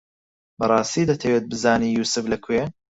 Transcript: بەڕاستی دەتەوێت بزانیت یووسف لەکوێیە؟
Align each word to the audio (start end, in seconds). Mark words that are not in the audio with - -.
بەڕاستی 0.59 1.09
دەتەوێت 1.09 1.43
بزانیت 1.51 1.93
یووسف 1.97 2.25
لەکوێیە؟ 2.33 2.65